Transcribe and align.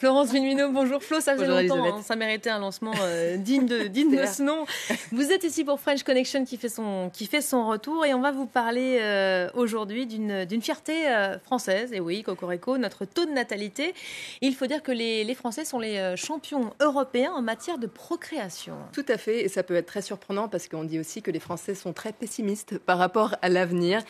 Florence 0.00 0.32
Minuno, 0.32 0.70
bonjour 0.70 1.02
Flo, 1.02 1.20
ça 1.20 1.34
faisait 1.34 1.46
longtemps, 1.46 1.84
hein. 1.84 2.00
ça 2.02 2.16
méritait 2.16 2.48
un 2.48 2.58
lancement 2.58 2.94
euh, 3.02 3.36
digne 3.36 3.66
de, 3.66 3.80
digne 3.86 4.16
de 4.16 4.24
ce 4.24 4.42
nom. 4.42 4.64
Vous 5.12 5.30
êtes 5.30 5.44
ici 5.44 5.62
pour 5.62 5.78
French 5.78 6.04
Connection 6.04 6.46
qui 6.46 6.56
fait 6.56 6.70
son, 6.70 7.10
qui 7.12 7.26
fait 7.26 7.42
son 7.42 7.66
retour 7.66 8.06
et 8.06 8.14
on 8.14 8.22
va 8.22 8.32
vous 8.32 8.46
parler 8.46 8.96
euh, 9.02 9.50
aujourd'hui 9.52 10.06
d'une 10.06 10.62
fierté 10.62 11.06
euh, 11.06 11.38
française. 11.40 11.92
Et 11.92 12.00
oui, 12.00 12.22
Cocorico, 12.22 12.78
notre 12.78 13.04
taux 13.04 13.26
de 13.26 13.32
natalité. 13.32 13.92
Il 14.40 14.54
faut 14.54 14.64
dire 14.64 14.82
que 14.82 14.90
les, 14.90 15.22
les 15.22 15.34
Français 15.34 15.66
sont 15.66 15.78
les 15.78 16.14
champions 16.16 16.72
européens 16.80 17.32
en 17.32 17.42
matière 17.42 17.76
de 17.76 17.86
procréation. 17.86 18.76
Tout 18.94 19.04
à 19.06 19.18
fait, 19.18 19.44
et 19.44 19.48
ça 19.48 19.62
peut 19.62 19.74
être 19.74 19.84
très 19.84 20.00
surprenant 20.00 20.48
parce 20.48 20.66
qu'on 20.66 20.84
dit 20.84 20.98
aussi 20.98 21.20
que 21.20 21.30
les 21.30 21.40
Français 21.40 21.74
sont 21.74 21.92
très 21.92 22.14
pessimistes 22.14 22.78
par 22.78 22.96
rapport 22.96 23.36
à 23.42 23.50
l'avenir. 23.50 24.02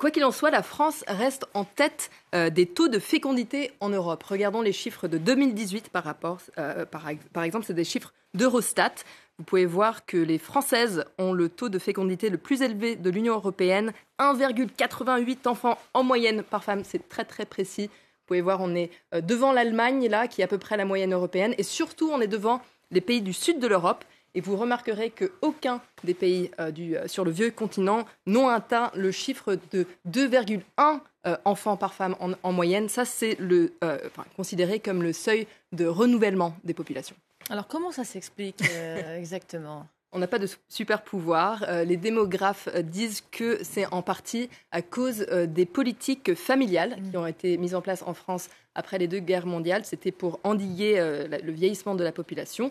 quoi 0.00 0.10
qu'il 0.10 0.24
en 0.24 0.32
soit, 0.32 0.50
la 0.50 0.62
France 0.62 1.04
reste 1.06 1.44
en 1.52 1.64
tête 1.64 2.08
des 2.32 2.66
taux 2.66 2.88
de 2.88 2.98
fécondité 2.98 3.72
en 3.80 3.90
Europe. 3.90 4.22
Regardons 4.22 4.62
les 4.62 4.72
chiffres 4.72 5.06
de 5.06 5.18
2018 5.34 5.88
par 5.88 6.04
rapport, 6.04 6.38
euh, 6.58 6.86
par, 6.86 7.42
exemple, 7.42 7.66
c'est 7.66 7.74
des 7.74 7.84
chiffres 7.84 8.12
d'Eurostat. 8.34 8.94
Vous 9.38 9.44
pouvez 9.44 9.66
voir 9.66 10.06
que 10.06 10.16
les 10.16 10.38
Françaises 10.38 11.04
ont 11.18 11.32
le 11.32 11.48
taux 11.48 11.68
de 11.68 11.80
fécondité 11.80 12.30
le 12.30 12.38
plus 12.38 12.62
élevé 12.62 12.94
de 12.94 13.10
l'Union 13.10 13.34
européenne, 13.34 13.92
1,88 14.20 15.48
enfants 15.48 15.76
en 15.92 16.04
moyenne 16.04 16.44
par 16.44 16.62
femme, 16.62 16.84
c'est 16.84 17.08
très 17.08 17.24
très 17.24 17.46
précis. 17.46 17.86
Vous 17.86 18.26
pouvez 18.26 18.42
voir, 18.42 18.60
on 18.60 18.76
est 18.76 18.90
euh, 19.12 19.20
devant 19.20 19.52
l'Allemagne, 19.52 20.08
là, 20.08 20.28
qui 20.28 20.40
est 20.40 20.44
à 20.44 20.48
peu 20.48 20.58
près 20.58 20.76
la 20.76 20.84
moyenne 20.84 21.12
européenne, 21.12 21.54
et 21.58 21.64
surtout, 21.64 22.10
on 22.12 22.20
est 22.20 22.28
devant 22.28 22.62
les 22.92 23.00
pays 23.00 23.22
du 23.22 23.32
sud 23.32 23.58
de 23.58 23.66
l'Europe. 23.66 24.04
Et 24.34 24.40
vous 24.40 24.56
remarquerez 24.56 25.10
qu'aucun 25.10 25.80
des 26.02 26.14
pays 26.14 26.50
euh, 26.58 26.70
du, 26.70 26.96
sur 27.06 27.24
le 27.24 27.30
vieux 27.30 27.50
continent 27.50 28.04
n'ont 28.26 28.48
atteint 28.48 28.90
le 28.94 29.12
chiffre 29.12 29.56
de 29.72 29.86
2,1 30.08 31.00
euh, 31.26 31.38
enfants 31.46 31.78
par 31.78 31.94
femme 31.94 32.14
en, 32.20 32.52
moyenne. 32.52 32.90
Ça, 32.90 33.06
c'est 33.06 33.38
euh, 33.40 33.98
considéré 34.36 34.78
comme 34.78 35.02
le 35.02 35.14
seuil 35.14 35.46
de 35.72 35.86
renouvellement 35.86 36.54
des 36.64 36.74
populations. 36.74 37.16
Alors, 37.48 37.66
comment 37.66 37.90
ça 37.92 38.04
s'explique 38.04 38.60
euh, 38.70 39.16
exactement? 39.18 39.86
On 40.12 40.18
n'a 40.18 40.26
pas 40.26 40.38
de 40.38 40.46
super 40.68 41.02
pouvoir. 41.02 41.64
les 41.84 41.96
démographes 41.96 42.68
disent 42.82 43.22
que 43.32 43.58
c'est 43.64 43.86
en 43.86 44.00
partie 44.00 44.48
à 44.70 44.80
cause 44.80 45.26
des 45.26 45.66
politiques 45.66 46.36
familiales 46.36 46.98
qui 47.10 47.16
ont 47.16 47.26
été 47.26 47.56
mises 47.56 47.74
en 47.74 47.80
place 47.80 48.04
en 48.06 48.14
France 48.14 48.48
après 48.76 48.98
les 48.98 49.08
deux 49.08 49.18
guerres 49.18 49.46
mondiales. 49.46 49.84
C'était 49.84 50.12
pour 50.12 50.38
endiguer 50.44 50.98
le 51.28 51.50
vieillissement 51.50 51.96
de 51.96 52.04
la 52.04 52.12
population. 52.12 52.70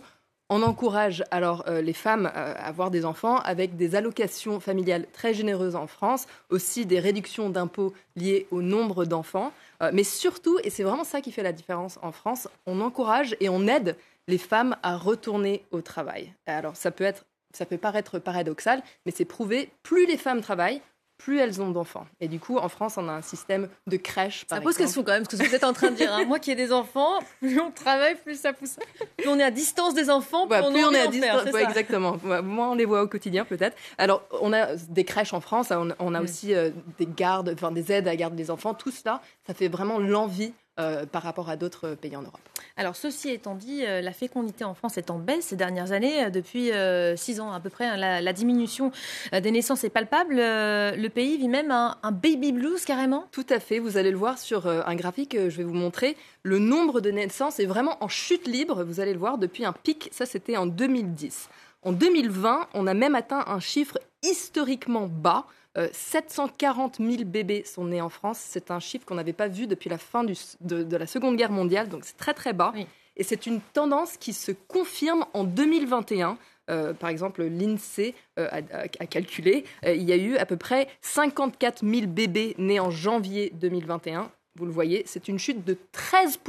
On 0.55 0.61
encourage 0.61 1.23
alors 1.31 1.63
euh, 1.67 1.81
les 1.81 1.93
femmes 1.93 2.27
euh, 2.27 2.53
à 2.55 2.67
avoir 2.67 2.91
des 2.91 3.05
enfants 3.05 3.37
avec 3.37 3.75
des 3.75 3.95
allocations 3.95 4.59
familiales 4.59 5.07
très 5.11 5.33
généreuses 5.33 5.75
en 5.75 5.87
France, 5.87 6.27
aussi 6.51 6.85
des 6.85 6.99
réductions 6.99 7.49
d'impôts 7.49 7.91
liées 8.15 8.45
au 8.51 8.61
nombre 8.61 9.05
d'enfants. 9.05 9.51
Euh, 9.81 9.89
mais 9.91 10.03
surtout, 10.03 10.59
et 10.63 10.69
c'est 10.69 10.83
vraiment 10.83 11.05
ça 11.05 11.21
qui 11.21 11.31
fait 11.31 11.41
la 11.41 11.53
différence 11.53 11.97
en 12.03 12.11
France, 12.11 12.47
on 12.67 12.81
encourage 12.81 13.35
et 13.39 13.49
on 13.49 13.65
aide 13.65 13.97
les 14.27 14.37
femmes 14.37 14.75
à 14.83 14.95
retourner 14.95 15.65
au 15.71 15.81
travail. 15.81 16.31
Alors 16.45 16.75
ça 16.75 16.91
peut 16.91 17.03
être 17.03 17.25
ça 17.51 17.65
peut 17.65 17.77
paraître 17.77 18.19
paradoxal, 18.19 18.83
mais 19.07 19.11
c'est 19.11 19.25
prouvé, 19.25 19.71
plus 19.81 20.05
les 20.05 20.17
femmes 20.17 20.41
travaillent, 20.41 20.81
plus 21.23 21.39
elles 21.39 21.61
ont 21.61 21.71
d'enfants. 21.71 22.05
Et 22.19 22.27
du 22.27 22.37
coup, 22.37 22.57
en 22.57 22.67
France, 22.67 22.95
on 22.97 23.07
a 23.07 23.13
un 23.13 23.21
système 23.21 23.69
de 23.87 23.95
crèche. 23.95 24.45
ça 24.49 24.59
pose 24.59 24.75
question 24.75 25.03
quand 25.03 25.13
même, 25.13 25.23
ce 25.23 25.37
que 25.37 25.47
vous 25.47 25.55
êtes 25.55 25.63
en 25.63 25.71
train 25.71 25.89
de 25.89 25.95
dire. 25.95 26.13
Hein. 26.13 26.25
Moi 26.27 26.37
qui 26.39 26.51
ai 26.51 26.55
des 26.55 26.73
enfants, 26.73 27.19
plus 27.39 27.59
on 27.61 27.71
travaille, 27.71 28.15
plus 28.15 28.37
ça 28.37 28.51
pousse. 28.51 28.75
Plus 29.17 29.29
on 29.29 29.39
est 29.39 29.43
à 29.43 29.51
distance 29.51 29.93
des 29.93 30.09
enfants, 30.09 30.47
plus, 30.47 30.57
on, 30.57 30.91
est 30.91 30.99
à 30.99 31.07
distance. 31.07 31.47
exactement. 31.55 32.17
Moi, 32.23 32.69
on 32.69 32.75
les 32.75 32.83
voit 32.83 33.03
au 33.03 33.07
quotidien 33.07 33.45
peut-être. 33.45 33.77
Alors, 33.97 34.23
on 34.41 34.51
a 34.51 34.75
des 34.75 35.05
crèches 35.05 35.33
en 35.33 35.39
France, 35.39 35.71
on, 35.71 36.13
a 36.13 36.19
mm. 36.19 36.23
aussi 36.23 36.53
euh, 36.53 36.71
des 36.97 37.07
gardes, 37.07 37.51
enfin 37.53 37.71
des 37.71 37.91
aides 37.93 38.09
à 38.09 38.15
garder 38.17 38.35
des 38.35 38.51
enfants. 38.51 38.73
Tout 38.73 38.91
cela, 38.91 39.21
ça 39.47 39.53
fait 39.53 39.69
vraiment 39.69 39.99
l'envie 39.99 40.53
euh, 40.79 41.05
par 41.05 41.21
rapport 41.21 41.51
à 41.51 41.55
d'autres 41.55 41.93
pays 41.93 42.15
en 42.15 42.23
Europe. 42.23 42.41
Alors, 42.77 42.95
ceci 42.95 43.29
étant 43.29 43.53
dit, 43.53 43.85
euh, 43.85 44.01
la 44.01 44.11
fécondité 44.11 44.63
en 44.63 44.73
France 44.73 44.97
est 44.97 45.11
en 45.11 45.19
baisse 45.19 45.45
ces 45.45 45.55
dernières 45.55 45.91
années. 45.91 46.23
Euh, 46.23 46.29
depuis 46.31 46.71
six 47.15 47.39
ans 47.39 47.51
à 47.51 47.59
peu 47.59 47.69
près, 47.69 47.85
hein, 47.85 47.95
la, 47.95 48.33
diminution 48.33 48.91
des 49.31 49.51
naissances 49.51 49.83
est 49.83 49.91
palpable. 49.91 50.37
le 50.37 51.07
pays 51.09 51.37
vit 51.37 51.47
même 51.47 51.69
un, 51.69 51.95
baby 52.11 52.53
blues 52.53 52.85
carrément 52.85 53.27
Tout 53.31 53.45
à 53.49 53.59
fait. 53.59 53.77
Vous 53.77 53.97
allez 53.97 54.09
le 54.09 54.17
voir 54.17 54.39
sur 54.39 54.65
un 54.65 54.95
graphique 54.95 55.33
que 55.33 55.51
je 55.51 55.57
vais 55.57 55.63
vous 55.63 55.75
montrer. 55.75 56.17
Le 56.41 56.57
nombre 56.57 57.01
de 57.01 57.11
naissances 57.11 57.59
est 57.59 57.67
vraiment 57.67 58.03
en 58.03 58.07
chute 58.07 58.47
libre. 58.47 58.83
Vous 58.83 58.99
allez 58.99 59.13
le 59.13 59.19
voir 59.19 59.37
depuis 59.37 59.65
un 59.65 59.73
pic. 59.73 60.09
Ça, 60.11 60.25
c'était 60.25 60.57
en 60.57 60.65
2010. 60.65 61.49
En 61.85 61.91
2020, 61.91 62.69
on 62.73 62.87
a 62.87 62.93
même 62.93 63.13
atteint 63.13 63.43
un 63.47 63.59
chiffre 63.59 63.99
historiquement 64.23 65.07
bas. 65.07 65.45
740 65.91 66.99
euh, 66.99 67.11
000 67.11 67.23
bébés 67.25 67.63
sont 67.65 67.85
nés 67.85 67.99
en 67.99 68.09
France. 68.09 68.37
C'est 68.39 68.71
un 68.71 68.79
chiffre 68.79 69.05
qu'on 69.05 69.15
n'avait 69.15 69.33
pas 69.33 69.47
vu 69.47 69.67
depuis 69.67 69.89
la 69.89 69.97
fin 69.97 70.23
de, 70.23 70.95
la 70.95 71.07
Seconde 71.07 71.35
Guerre 71.35 71.51
mondiale, 71.51 71.89
donc 71.89 72.05
c'est 72.05 72.15
très 72.15 72.33
très 72.33 72.53
bas. 72.53 72.73
Et 73.17 73.23
c'est 73.23 73.45
une 73.47 73.59
tendance 73.59 74.17
qui 74.17 74.33
se 74.33 74.51
confirme 74.51 75.25
en 75.33 75.43
2021. 75.43 76.37
Euh, 76.69 76.93
par 76.93 77.09
exemple, 77.09 77.43
l'INSEE 77.43 78.15
euh, 78.39 78.47
a, 78.49 79.07
calculé, 79.07 79.65
il 79.85 80.03
y 80.03 80.13
a 80.13 80.15
eu 80.15 80.37
à 80.37 80.45
peu 80.45 80.57
près 80.57 80.87
54 81.01 81.85
000 81.85 82.07
bébés 82.07 82.55
nés 82.57 82.79
en 82.79 82.91
janvier 82.91 83.51
2021. 83.55 84.31
Vous 84.55 84.65
le 84.65 84.71
voyez, 84.71 85.03
c'est 85.05 85.27
une 85.27 85.39
chute 85.39 85.65
de 85.65 85.75
13 85.91 86.39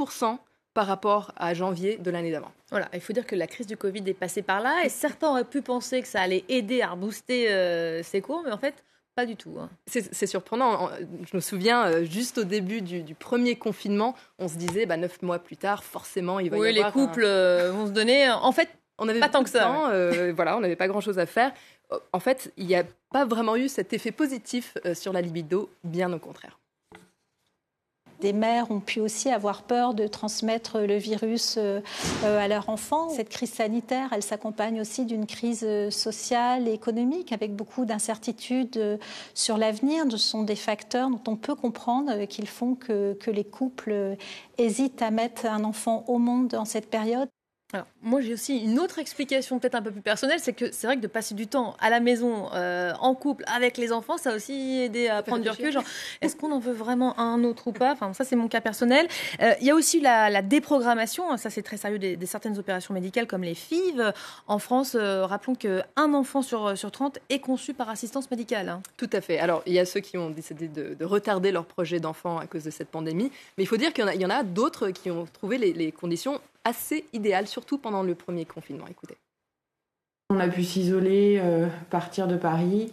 par 0.75 0.85
rapport 0.85 1.31
à 1.35 1.55
janvier 1.55 1.97
de 1.97 2.11
l'année 2.11 2.31
d'avant. 2.31 2.51
Voilà, 2.69 2.87
il 2.93 3.01
faut 3.01 3.13
dire 3.13 3.25
que 3.25 3.35
la 3.35 3.47
crise 3.47 3.65
du 3.65 3.77
Covid 3.77 4.03
est 4.05 4.13
passée 4.13 4.43
par 4.43 4.61
là 4.61 4.83
et 4.85 4.89
certains 4.89 5.29
auraient 5.29 5.43
pu 5.43 5.63
penser 5.63 6.03
que 6.03 6.07
ça 6.07 6.21
allait 6.21 6.43
aider 6.49 6.83
à 6.83 6.89
rebooster 6.89 8.01
ces 8.03 8.21
cours, 8.21 8.43
mais 8.45 8.51
en 8.51 8.59
fait, 8.59 8.75
pas 9.15 9.25
du 9.25 9.37
tout. 9.37 9.55
Hein. 9.59 9.69
C'est 9.87 10.27
surprenant. 10.27 10.89
Je 11.31 11.35
me 11.35 11.41
souviens, 11.41 11.85
euh, 11.85 12.03
juste 12.03 12.37
au 12.37 12.43
début 12.43 12.81
du, 12.81 13.15
premier 13.15 13.55
confinement, 13.55 14.13
on 14.39 14.49
se 14.49 14.57
disait, 14.57 14.85
bah, 14.85 14.97
neuf 14.97 15.21
mois 15.21 15.39
plus 15.39 15.55
tard, 15.55 15.85
forcément, 15.85 16.39
il 16.39 16.49
va 16.49 16.57
y 16.57 16.77
avoir... 16.77 16.87
les 16.87 16.91
couples 16.91 17.23
euh, 17.23 17.71
vont 17.71 17.87
se 17.87 17.91
donner... 17.91 18.29
En 18.29 18.51
fait, 18.51 18.67
on 18.97 19.07
avait 19.07 19.21
pas 19.21 19.29
tant 19.29 19.43
que 19.43 19.49
ça. 19.49 19.89
Euh, 19.91 20.33
voilà, 20.35 20.57
on 20.57 20.59
n'avait 20.59 20.75
pas 20.75 20.89
grand-chose 20.89 21.17
à 21.17 21.25
faire. 21.25 21.53
En 22.11 22.19
fait, 22.19 22.51
il 22.57 22.67
n'y 22.67 22.75
a 22.75 22.83
pas 23.11 23.25
vraiment 23.25 23.55
eu 23.55 23.69
cet 23.69 23.93
effet 23.93 24.11
positif 24.11 24.77
sur 24.93 25.13
la 25.13 25.21
libido, 25.21 25.69
bien 25.83 26.11
au 26.11 26.19
contraire. 26.19 26.59
Des 28.21 28.33
mères 28.33 28.71
ont 28.71 28.79
pu 28.79 29.01
aussi 29.01 29.29
avoir 29.29 29.63
peur 29.63 29.93
de 29.93 30.07
transmettre 30.07 30.79
le 30.79 30.95
virus 30.97 31.55
euh, 31.57 31.81
euh, 32.23 32.39
à 32.39 32.47
leurs 32.47 32.69
enfants. 32.69 33.09
Cette 33.09 33.29
crise 33.29 33.51
sanitaire, 33.51 34.09
elle 34.13 34.23
s'accompagne 34.23 34.79
aussi 34.79 35.05
d'une 35.05 35.25
crise 35.25 35.63
euh, 35.63 35.91
sociale 35.91 36.67
et 36.67 36.73
économique 36.73 37.33
avec 37.33 37.55
beaucoup 37.55 37.85
d'incertitudes 37.85 38.99
sur 39.33 39.57
l'avenir. 39.57 40.05
Ce 40.09 40.17
sont 40.17 40.43
des 40.43 40.55
facteurs 40.55 41.09
dont 41.09 41.21
on 41.27 41.35
peut 41.35 41.55
comprendre 41.55 42.25
qu'ils 42.25 42.47
font 42.47 42.75
que, 42.75 43.13
que 43.13 43.31
les 43.31 43.43
couples 43.43 44.15
hésitent 44.57 45.01
à 45.01 45.11
mettre 45.11 45.45
un 45.45 45.63
enfant 45.63 46.05
au 46.07 46.17
monde 46.17 46.55
en 46.55 46.65
cette 46.65 46.89
période. 46.89 47.29
Alors, 47.75 47.87
moi, 48.03 48.21
j'ai 48.21 48.33
aussi 48.33 48.57
une 48.59 48.79
autre 48.79 48.99
explication, 48.99 49.59
peut-être 49.59 49.75
un 49.75 49.81
peu 49.81 49.91
plus 49.91 50.01
personnelle, 50.01 50.39
c'est 50.39 50.53
que 50.53 50.71
c'est 50.71 50.87
vrai 50.87 50.95
que 50.95 51.01
de 51.01 51.07
passer 51.07 51.35
du 51.35 51.47
temps 51.47 51.75
à 51.81 51.89
la 51.89 51.99
maison, 51.99 52.47
euh, 52.53 52.93
en 53.01 53.15
couple, 53.15 53.43
avec 53.53 53.75
les 53.75 53.91
enfants, 53.91 54.17
ça 54.17 54.31
a 54.31 54.35
aussi 54.37 54.79
aidé 54.79 55.09
à 55.09 55.21
prendre 55.23 55.43
du 55.43 55.49
recul. 55.49 55.73
Genre, 55.73 55.83
est-ce 56.21 56.37
qu'on 56.37 56.53
en 56.53 56.59
veut 56.59 56.71
vraiment 56.71 57.19
un 57.19 57.43
autre 57.43 57.67
ou 57.67 57.71
pas? 57.73 57.91
Enfin, 57.91 58.13
ça, 58.13 58.23
c'est 58.23 58.37
mon 58.37 58.47
cas 58.47 58.61
personnel. 58.61 59.09
Euh, 59.41 59.51
il 59.59 59.67
y 59.67 59.71
a 59.71 59.75
aussi 59.75 59.99
la, 59.99 60.41
déprogrammation. 60.41 61.35
Ça, 61.35 61.49
c'est 61.49 61.63
très 61.63 61.75
sérieux 61.75 61.99
des, 61.99 62.17
certaines 62.25 62.57
opérations 62.57 62.93
médicales 62.93 63.27
comme 63.27 63.43
les 63.43 63.55
FIV. 63.55 64.13
En 64.47 64.57
France, 64.57 64.95
euh, 64.97 65.25
rappelons 65.25 65.55
qu'un 65.55 66.13
enfant 66.13 66.41
sur, 66.41 66.77
sur 66.77 66.91
30 66.91 67.19
est 67.29 67.39
conçu 67.39 67.73
par 67.73 67.89
assistance 67.89 68.31
médicale. 68.31 68.69
Hein. 68.69 68.81
Tout 68.95 69.09
à 69.11 69.19
fait. 69.19 69.37
Alors, 69.39 69.63
il 69.65 69.73
y 69.73 69.79
a 69.79 69.85
ceux 69.85 69.99
qui 69.99 70.17
ont 70.17 70.29
décidé 70.29 70.69
de, 70.69 71.03
retarder 71.03 71.51
leur 71.51 71.65
projet 71.65 71.99
d'enfant 71.99 72.37
à 72.37 72.47
cause 72.47 72.63
de 72.63 72.71
cette 72.71 72.87
pandémie. 72.87 73.33
Mais 73.57 73.65
il 73.65 73.67
faut 73.67 73.75
dire 73.75 73.91
qu'il 73.91 74.05
y 74.05 74.25
en 74.25 74.29
a, 74.29 74.43
d'autres 74.43 74.91
qui 74.91 75.11
ont 75.11 75.25
trouvé 75.33 75.57
les, 75.57 75.73
les 75.73 75.91
conditions 75.91 76.39
assez 76.65 77.05
idéal, 77.13 77.47
surtout 77.47 77.77
pendant 77.77 78.03
le 78.03 78.15
premier 78.15 78.43
confinement. 78.43 78.87
Écoutez. 78.89 79.15
On 80.31 80.39
a 80.39 80.47
pu 80.47 80.63
s'isoler, 80.63 81.39
euh, 81.41 81.67
partir 81.91 82.27
de 82.27 82.35
Paris, 82.35 82.91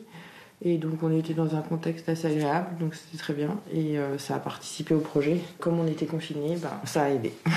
et 0.60 0.76
donc 0.76 1.02
on 1.02 1.18
était 1.18 1.32
dans 1.32 1.56
un 1.56 1.62
contexte 1.62 2.08
assez 2.10 2.26
agréable, 2.26 2.76
donc 2.78 2.94
c'était 2.94 3.16
très 3.16 3.32
bien, 3.32 3.58
et 3.72 3.98
euh, 3.98 4.18
ça 4.18 4.36
a 4.36 4.38
participé 4.38 4.94
au 4.94 5.00
projet. 5.00 5.40
Comme 5.58 5.80
on 5.80 5.86
était 5.86 6.04
confinés, 6.04 6.56
bah, 6.56 6.80
ça 6.84 7.04
a 7.04 7.08
aidé. 7.08 7.32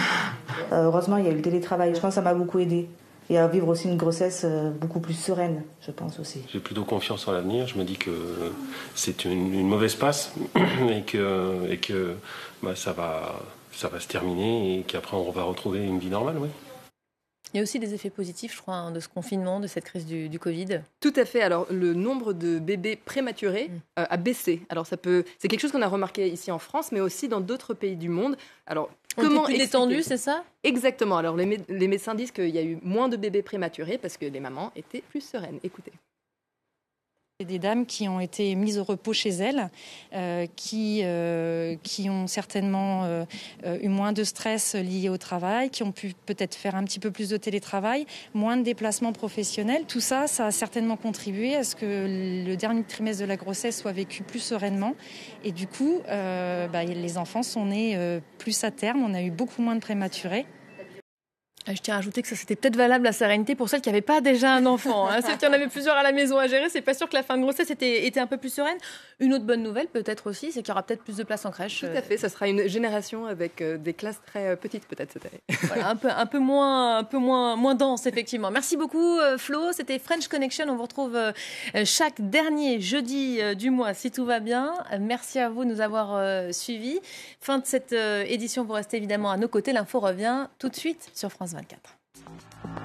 Euh, 0.72 0.86
heureusement, 0.86 1.18
il 1.18 1.26
y 1.26 1.28
a 1.28 1.32
eu 1.32 1.36
le 1.36 1.42
télétravail, 1.42 1.94
je 1.94 2.00
pense 2.00 2.12
que 2.12 2.16
ça 2.16 2.22
m'a 2.22 2.34
beaucoup 2.34 2.60
aidé. 2.60 2.88
Et 3.30 3.38
à 3.38 3.48
vivre 3.48 3.68
aussi 3.68 3.88
une 3.88 3.98
grossesse 3.98 4.46
beaucoup 4.80 5.00
plus 5.00 5.14
sereine, 5.14 5.64
je 5.82 5.92
pense 5.92 6.20
aussi. 6.20 6.42
J'ai 6.52 6.60
plutôt 6.60 6.84
confiance 6.86 7.28
en 7.28 7.34
l'avenir. 7.34 7.68
Je 7.68 7.78
me 7.78 7.84
dis 7.84 7.98
que 7.98 8.12
c'est 8.94 9.26
une, 9.26 9.68
mauvaise 9.68 9.96
passe 9.96 10.34
et 10.90 11.02
que, 11.02 11.70
et 11.70 11.78
que 11.78 12.16
bah, 12.64 12.76
ça 12.76 12.94
va 12.94 13.40
ça 13.76 13.90
va 13.90 14.00
se 14.00 14.08
terminer 14.08 14.80
et 14.80 14.84
qu'après 14.84 15.18
on 15.18 15.30
va 15.32 15.44
retrouver 15.44 15.86
une 15.86 16.00
vie 16.00 16.10
normale, 16.10 16.38
oui. 16.40 16.50
Il 17.54 17.58
y 17.58 17.60
a 17.60 17.64
aussi 17.64 17.80
des 17.80 17.94
effets 17.94 18.10
positifs, 18.10 18.54
je 18.54 18.62
crois, 18.62 18.76
hein, 18.76 18.92
de 18.92 19.00
ce 19.00 19.08
confinement, 19.08 19.62
de 19.62 19.68
cette 19.68 19.86
crise 19.86 20.06
du, 20.06 20.40
Covid. 20.40 20.82
Tout 21.00 21.14
à 21.16 21.24
fait. 21.24 21.42
Alors, 21.42 21.68
le 21.70 21.94
nombre 21.94 22.34
de 22.34 22.60
bébés 22.60 22.98
prématurés 22.98 23.70
mm. 23.70 24.00
euh, 24.00 24.06
a 24.10 24.18
baissé. 24.18 24.64
Alors, 24.68 24.86
ça 24.86 24.98
peut, 24.98 25.24
c'est 25.40 25.48
quelque 25.48 25.62
chose 25.62 25.72
qu'on 25.72 25.82
a 25.82 25.88
remarqué 25.88 26.28
ici 26.28 26.52
en 26.52 26.60
France, 26.60 26.92
mais 26.92 27.00
aussi 27.00 27.30
dans 27.30 27.40
d'autres 27.40 27.74
pays 27.74 27.96
du 27.96 28.10
monde. 28.10 28.36
Alors, 28.66 28.90
comment 29.16 29.48
est 29.48 29.58
détendu, 29.58 30.04
c'est 30.04 30.18
ça? 30.18 30.44
Exactement. 30.64 31.18
Alors, 31.18 31.38
les, 31.38 31.62
les 31.70 31.88
médecins 31.88 32.16
disent 32.16 32.32
qu'il 32.32 32.50
y 32.50 32.58
a 32.58 32.64
eu 32.64 32.78
moins 32.82 33.08
de 33.08 33.16
bébés 33.16 33.42
prématurés 33.42 33.98
parce 33.98 34.18
que 34.18 34.26
les 34.26 34.40
mamans 34.42 34.74
étaient 34.76 35.04
plus 35.08 35.22
sereines. 35.22 35.60
Écoutez. 35.64 35.94
Des 37.44 37.60
dames 37.60 37.86
qui 37.86 38.08
ont 38.08 38.22
été 38.22 38.56
mises 38.56 38.80
au 38.80 38.86
repos 38.86 39.12
chez 39.12 39.32
elles, 39.32 39.70
euh, 40.14 40.48
qui, 40.56 41.02
euh, 41.04 41.76
qui 41.84 42.10
ont 42.10 42.28
certainement 42.28 43.04
euh, 43.04 43.26
eu 43.82 43.90
moins 43.90 44.14
de 44.14 44.24
stress 44.24 44.74
lié 44.74 45.10
au 45.10 45.18
travail, 45.18 45.70
qui 45.70 45.84
ont 45.84 45.92
pu 45.92 46.14
peut-être 46.26 46.56
faire 46.56 46.76
un 46.76 46.86
petit 46.86 47.02
peu 47.02 47.12
plus 47.12 47.28
de 47.28 47.36
télétravail, 47.36 48.06
moins 48.34 48.56
de 48.56 48.62
déplacements 48.62 49.12
professionnels. 49.12 49.84
Tout 49.86 50.00
ça, 50.00 50.28
ça 50.28 50.46
a 50.46 50.52
certainement 50.52 50.96
contribué 50.96 51.56
à 51.56 51.66
ce 51.66 51.76
que 51.76 52.46
le 52.48 52.56
dernier 52.56 52.84
trimestre 52.84 53.24
de 53.24 53.28
la 53.28 53.36
grossesse 53.36 53.82
soit 53.82 53.92
vécu 53.92 54.24
plus 54.24 54.40
sereinement. 54.40 54.96
Et 55.44 55.52
du 55.52 55.68
coup, 55.68 56.04
bah, 56.08 56.86
les 56.86 57.18
enfants 57.18 57.44
sont 57.44 57.66
nés 57.66 58.00
plus 58.38 58.64
à 58.64 58.72
terme. 58.72 59.04
On 59.04 59.14
a 59.14 59.22
eu 59.22 59.30
beaucoup 59.32 59.62
moins 59.62 59.76
de 59.76 59.82
prématurés. 59.82 60.46
Ah, 61.68 61.74
je 61.74 61.82
tiens 61.82 61.96
à 61.96 61.98
ajouter 61.98 62.22
que 62.22 62.28
ça 62.28 62.36
c'était 62.36 62.56
peut-être 62.56 62.76
valable 62.76 63.06
la 63.06 63.12
sérénité 63.12 63.56
pour 63.56 63.70
celles 63.70 63.82
qui 63.82 63.90
n'avaient 63.90 64.02
pas 64.02 64.22
déjà 64.22 64.54
un 64.54 64.68
enfant. 64.68 65.10
Hein. 65.10 65.22
Celles 65.26 65.38
qui 65.38 65.48
en 65.48 65.54
avaient 65.54 65.68
plusieurs 65.68 65.96
à 65.96 66.04
la 66.04 66.12
maison 66.12 66.38
à 66.38 66.46
gérer, 66.46 66.70
c'est 66.70 66.82
pas 66.82 66.94
sûr 66.94 67.10
que 67.10 67.16
la 67.16 67.24
fin 67.24 67.38
de 67.38 67.42
grossesse 67.42 67.72
était, 67.72 68.06
était 68.06 68.20
un 68.20 68.28
peu 68.28 68.38
plus 68.38 68.54
sereine. 68.54 68.78
Une 69.20 69.34
autre 69.34 69.46
bonne 69.46 69.64
nouvelle 69.64 69.88
peut-être 69.88 70.30
aussi, 70.30 70.52
c'est 70.52 70.62
qu'il 70.62 70.68
y 70.68 70.72
aura 70.72 70.84
peut-être 70.84 71.04
plus 71.04 71.18
de 71.18 71.24
place 71.24 71.44
en 71.44 71.50
crèche. 71.50 71.80
Tout 71.80 71.88
à 71.88 72.04
fait, 72.04 72.18
ça 72.18 72.30
sera 72.30 72.48
une 72.48 72.68
génération 72.68 73.26
avec 73.26 73.62
euh, 73.62 73.78
des 73.78 73.94
classes 73.94 74.22
très 74.28 74.50
euh, 74.50 74.56
petites 74.56 74.86
peut-être 74.88 75.12
cette 75.12 75.26
année. 75.26 75.42
Voilà, 75.64 75.90
un 75.90 75.96
peu, 75.96 76.10
un 76.12 76.26
peu 76.28 76.38
moins, 76.38 77.00
un 77.00 77.04
peu 77.04 77.18
moins, 77.18 77.56
moins 77.56 77.74
dense 77.74 78.06
effectivement. 78.06 78.52
Merci 78.52 78.78
beaucoup 78.78 79.18
euh, 79.18 79.40
Flo, 79.40 79.72
c'était 79.72 79.98
French 79.98 80.28
Connection. 80.28 80.66
On 80.70 80.76
vous 80.76 80.84
retrouve 80.84 81.18
chaque 81.84 82.22
dernier 82.30 82.80
jeudi 82.80 83.40
du 83.56 83.72
mois 83.72 83.96
si 83.96 84.12
tout 84.12 84.26
va 84.26 84.40
bien. 84.40 84.74
Merci 85.00 85.40
à 85.40 85.50
vous 85.50 85.64
de 85.64 85.70
nous 85.70 85.82
avoir 85.82 86.54
suivis. 86.54 87.00
Fin 87.42 87.58
de 87.58 87.66
cette 87.66 87.94
édition, 87.94 88.64
vous 88.64 88.74
restez 88.74 88.98
évidemment 88.98 89.32
à 89.32 89.38
nos 89.38 89.48
côtés. 89.48 89.74
L'info 89.74 90.00
revient 90.00 90.48
tout 90.60 90.70
de 90.70 90.76
suite 90.76 91.10
sur 91.14 91.32
France 91.32 91.55
24. 91.56 92.85